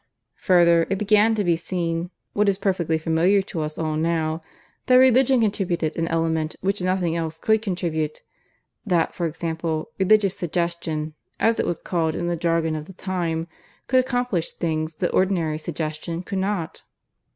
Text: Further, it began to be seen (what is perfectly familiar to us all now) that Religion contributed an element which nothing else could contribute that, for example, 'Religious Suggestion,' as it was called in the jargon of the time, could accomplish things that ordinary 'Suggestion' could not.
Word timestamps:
Further, 0.37 0.87
it 0.89 0.97
began 0.97 1.35
to 1.35 1.43
be 1.43 1.55
seen 1.55 2.09
(what 2.33 2.49
is 2.49 2.57
perfectly 2.57 2.97
familiar 2.97 3.43
to 3.43 3.61
us 3.61 3.77
all 3.77 3.95
now) 3.95 4.41
that 4.87 4.95
Religion 4.95 5.41
contributed 5.41 5.95
an 5.95 6.07
element 6.07 6.55
which 6.61 6.81
nothing 6.81 7.15
else 7.15 7.37
could 7.37 7.61
contribute 7.61 8.21
that, 8.83 9.13
for 9.13 9.27
example, 9.27 9.91
'Religious 9.99 10.35
Suggestion,' 10.35 11.13
as 11.39 11.59
it 11.59 11.67
was 11.67 11.83
called 11.83 12.15
in 12.15 12.25
the 12.25 12.35
jargon 12.35 12.75
of 12.75 12.85
the 12.85 12.93
time, 12.93 13.45
could 13.85 13.99
accomplish 13.99 14.53
things 14.53 14.95
that 14.95 15.13
ordinary 15.13 15.59
'Suggestion' 15.59 16.23
could 16.23 16.39
not. 16.39 16.81